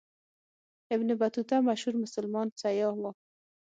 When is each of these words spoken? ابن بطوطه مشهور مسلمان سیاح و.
ابن 0.95 1.09
بطوطه 1.21 1.55
مشهور 1.69 1.95
مسلمان 2.03 2.47
سیاح 2.61 2.95
و. 3.01 3.03